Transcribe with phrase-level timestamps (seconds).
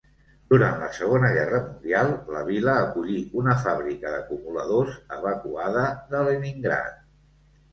[0.51, 5.85] Durant la Segona Guerra Mundial la vila acollí una fàbrica d'acumuladors evacuada
[6.15, 6.99] de Leningrad.